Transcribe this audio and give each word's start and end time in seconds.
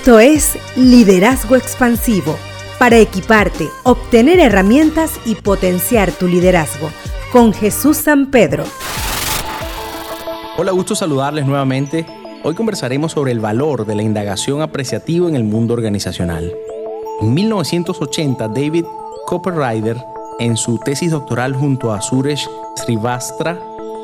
Esto 0.00 0.18
es 0.18 0.56
Liderazgo 0.76 1.56
Expansivo, 1.56 2.34
para 2.78 2.96
equiparte, 2.96 3.68
obtener 3.82 4.40
herramientas 4.40 5.20
y 5.26 5.34
potenciar 5.34 6.10
tu 6.10 6.26
liderazgo, 6.26 6.88
con 7.30 7.52
Jesús 7.52 7.98
San 7.98 8.30
Pedro. 8.30 8.64
Hola, 10.56 10.72
gusto 10.72 10.94
saludarles 10.94 11.44
nuevamente. 11.44 12.06
Hoy 12.42 12.54
conversaremos 12.54 13.12
sobre 13.12 13.32
el 13.32 13.40
valor 13.40 13.84
de 13.84 13.94
la 13.94 14.02
indagación 14.02 14.62
apreciativa 14.62 15.28
en 15.28 15.36
el 15.36 15.44
mundo 15.44 15.74
organizacional. 15.74 16.50
En 17.20 17.34
1980, 17.34 18.48
David 18.48 18.86
Copperrider, 19.26 19.98
en 20.38 20.56
su 20.56 20.78
tesis 20.78 21.10
doctoral 21.10 21.54
junto 21.54 21.92
a 21.92 22.00
Suresh 22.00 22.48
Srivastra, 22.74 23.60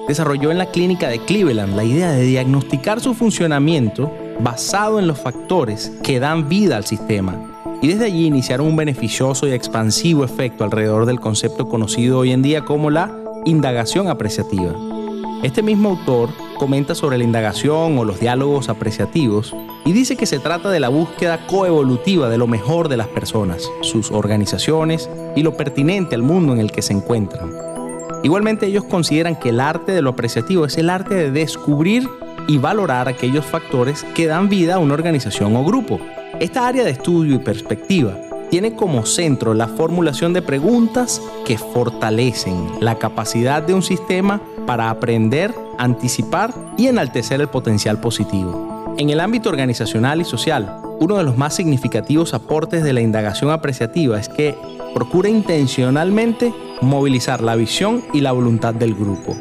desarrolló 0.07 0.51
en 0.51 0.59
la 0.59 0.67
clínica 0.67 1.09
de 1.09 1.21
Cleveland 1.21 1.75
la 1.75 1.85
idea 1.85 2.13
de 2.13 2.23
diagnosticar 2.23 3.01
su 3.01 3.15
funcionamiento 3.15 4.13
basado 4.41 4.99
en 4.99 5.07
los 5.07 5.19
factores 5.19 5.93
que 6.03 6.21
dan 6.21 6.49
vida 6.49 6.77
al 6.77 6.85
sistema. 6.85 7.53
Y 7.83 7.89
desde 7.89 8.07
allí 8.07 8.27
iniciaron 8.27 8.67
un 8.67 8.77
beneficioso 8.77 9.47
y 9.47 9.53
expansivo 9.53 10.25
efecto 10.25 10.65
alrededor 10.65 11.07
del 11.07 11.21
concepto 11.21 11.69
conocido 11.69 12.19
hoy 12.19 12.33
en 12.33 12.43
día 12.43 12.65
como 12.65 12.91
la 12.91 13.13
indagación 13.45 14.09
apreciativa. 14.09 14.75
Este 15.43 15.63
mismo 15.63 15.91
autor 15.91 16.31
comenta 16.59 16.95
sobre 16.95 17.19
la 17.19 17.25
indagación 17.25 17.99
o 17.99 18.05
los 18.05 18.19
diálogos 18.19 18.69
apreciativos 18.69 19.55
y 19.85 19.93
dice 19.93 20.17
que 20.17 20.27
se 20.27 20.39
trata 20.39 20.71
de 20.71 20.81
la 20.81 20.89
búsqueda 20.89 21.47
coevolutiva 21.47 22.29
de 22.29 22.39
lo 22.39 22.47
mejor 22.47 22.89
de 22.89 22.97
las 22.97 23.09
personas, 23.09 23.71
sus 23.83 24.11
organizaciones 24.11 25.11
y 25.37 25.43
lo 25.43 25.57
pertinente 25.57 26.15
al 26.15 26.23
mundo 26.23 26.55
en 26.55 26.61
el 26.61 26.73
que 26.73 26.83
se 26.83 26.95
encuentran. 26.95 27.76
Igualmente 28.27 28.67
ellos 28.67 28.83
consideran 28.83 29.37
que 29.37 29.51
el 29.51 29.61
arte 29.61 29.93
de 29.93 30.03
lo 30.03 30.11
apreciativo 30.11 30.65
es 30.65 30.77
el 30.79 30.91
arte 30.91 31.15
de 31.15 31.31
descubrir 31.31 32.09
y 32.49 32.59
valorar 32.59 33.07
aquellos 33.07 33.47
factores 33.47 34.03
que 34.17 34.27
dan 34.27 34.49
vida 34.49 34.75
a 34.75 34.79
una 34.81 34.95
organización 34.95 35.55
o 35.55 35.63
grupo. 35.63 36.01
Esta 36.41 36.67
área 36.67 36.83
de 36.83 36.91
estudio 36.91 37.37
y 37.37 37.39
perspectiva 37.39 38.19
tiene 38.51 38.75
como 38.75 39.07
centro 39.07 39.55
la 39.55 39.69
formulación 39.69 40.33
de 40.33 40.43
preguntas 40.43 41.23
que 41.45 41.57
fortalecen 41.57 42.69
la 42.81 42.99
capacidad 42.99 43.63
de 43.63 43.75
un 43.75 43.85
sistema 43.85 44.41
para 44.67 44.91
aprender, 44.91 45.55
anticipar 45.79 46.53
y 46.77 46.89
enaltecer 46.89 47.41
el 47.41 47.47
potencial 47.47 48.01
positivo. 48.01 48.93
En 48.99 49.09
el 49.11 49.21
ámbito 49.21 49.51
organizacional 49.51 50.21
y 50.21 50.25
social, 50.25 50.81
uno 50.99 51.17
de 51.17 51.23
los 51.23 51.37
más 51.37 51.55
significativos 51.55 52.35
aportes 52.35 52.83
de 52.83 52.93
la 52.93 53.03
indagación 53.03 53.53
apreciativa 53.53 54.19
es 54.19 54.29
que 54.29 54.59
procura 54.95 55.29
intencionalmente 55.29 56.53
movilizar 56.83 57.41
la 57.43 57.57
visión 57.57 58.05
y 58.13 58.21
la 58.21 58.33
voluntad 58.33 58.75
del 58.75 58.95
grupo. 58.95 59.37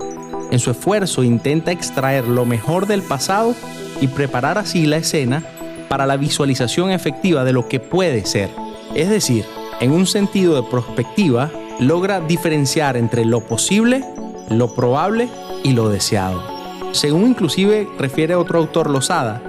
En 0.51 0.59
su 0.59 0.71
esfuerzo 0.71 1.23
intenta 1.23 1.71
extraer 1.71 2.27
lo 2.27 2.45
mejor 2.45 2.87
del 2.87 3.01
pasado 3.01 3.55
y 4.01 4.07
preparar 4.07 4.57
así 4.57 4.85
la 4.85 4.97
escena 4.97 5.43
para 5.89 6.05
la 6.05 6.17
visualización 6.17 6.91
efectiva 6.91 7.43
de 7.43 7.53
lo 7.53 7.67
que 7.67 7.79
puede 7.79 8.25
ser. 8.25 8.49
Es 8.93 9.09
decir, 9.09 9.45
en 9.81 9.91
un 9.91 10.05
sentido 10.05 10.55
de 10.55 10.69
prospectiva, 10.69 11.51
logra 11.79 12.21
diferenciar 12.21 12.97
entre 12.97 13.25
lo 13.25 13.41
posible, 13.41 14.03
lo 14.49 14.73
probable 14.73 15.29
y 15.63 15.73
lo 15.73 15.89
deseado. 15.89 16.43
Según 16.91 17.27
inclusive 17.27 17.87
refiere 17.97 18.35
otro 18.35 18.59
autor 18.59 18.89
Lozada, 18.89 19.41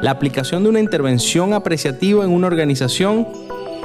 la 0.00 0.10
aplicación 0.10 0.62
de 0.62 0.70
una 0.70 0.80
intervención 0.80 1.52
apreciativa 1.52 2.24
en 2.24 2.30
una 2.30 2.46
organización 2.46 3.26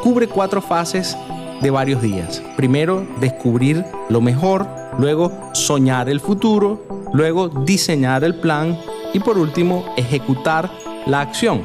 cubre 0.01 0.27
cuatro 0.27 0.61
fases 0.61 1.17
de 1.61 1.69
varios 1.69 2.01
días. 2.01 2.41
Primero, 2.55 3.05
descubrir 3.19 3.85
lo 4.09 4.21
mejor, 4.21 4.67
luego 4.97 5.31
soñar 5.53 6.09
el 6.09 6.19
futuro, 6.19 6.83
luego 7.13 7.49
diseñar 7.49 8.23
el 8.23 8.35
plan 8.35 8.77
y 9.13 9.19
por 9.19 9.37
último 9.37 9.85
ejecutar 9.97 10.69
la 11.05 11.21
acción. 11.21 11.63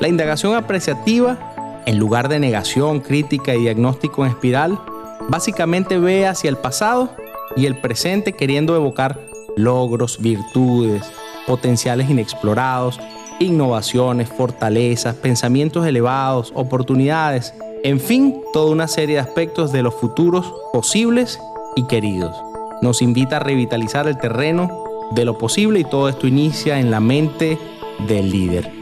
La 0.00 0.08
indagación 0.08 0.54
apreciativa, 0.54 1.82
en 1.86 1.98
lugar 1.98 2.28
de 2.28 2.38
negación, 2.38 3.00
crítica 3.00 3.54
y 3.54 3.62
diagnóstico 3.62 4.24
en 4.24 4.32
espiral, 4.32 4.78
básicamente 5.28 5.98
ve 5.98 6.26
hacia 6.26 6.50
el 6.50 6.56
pasado 6.56 7.10
y 7.56 7.66
el 7.66 7.80
presente 7.80 8.32
queriendo 8.32 8.74
evocar 8.74 9.20
logros, 9.56 10.20
virtudes, 10.20 11.04
potenciales 11.46 12.10
inexplorados, 12.10 13.00
innovaciones, 13.40 14.28
fortalezas, 14.28 15.14
pensamientos 15.16 15.86
elevados, 15.86 16.52
oportunidades, 16.54 17.54
en 17.84 18.00
fin, 18.00 18.40
toda 18.54 18.72
una 18.72 18.88
serie 18.88 19.16
de 19.16 19.20
aspectos 19.20 19.70
de 19.70 19.82
los 19.82 19.94
futuros 19.94 20.52
posibles 20.72 21.38
y 21.76 21.86
queridos. 21.86 22.34
Nos 22.80 23.02
invita 23.02 23.36
a 23.36 23.40
revitalizar 23.40 24.08
el 24.08 24.16
terreno 24.16 24.84
de 25.14 25.26
lo 25.26 25.36
posible 25.36 25.80
y 25.80 25.84
todo 25.84 26.08
esto 26.08 26.26
inicia 26.26 26.80
en 26.80 26.90
la 26.90 27.00
mente 27.00 27.58
del 28.08 28.30
líder. 28.30 28.72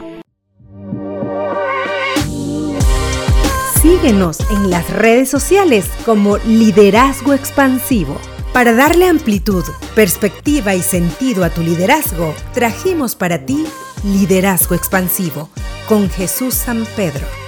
Síguenos 3.81 4.39
en 4.49 4.69
las 4.69 4.89
redes 4.89 5.29
sociales 5.29 5.89
como 6.05 6.37
Liderazgo 6.37 7.33
Expansivo. 7.33 8.15
Para 8.53 8.73
darle 8.73 9.07
amplitud, 9.09 9.65
perspectiva 9.95 10.75
y 10.75 10.81
sentido 10.81 11.43
a 11.43 11.49
tu 11.49 11.61
liderazgo, 11.61 12.33
trajimos 12.53 13.15
para 13.15 13.45
ti 13.45 13.65
Liderazgo 14.05 14.75
Expansivo 14.75 15.49
con 15.89 16.09
Jesús 16.09 16.53
San 16.53 16.85
Pedro. 16.95 17.42